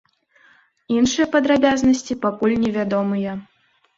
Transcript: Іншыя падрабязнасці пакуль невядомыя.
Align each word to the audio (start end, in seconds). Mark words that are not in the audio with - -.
Іншыя 0.95 1.27
падрабязнасці 1.35 2.17
пакуль 2.23 2.57
невядомыя. 2.65 3.31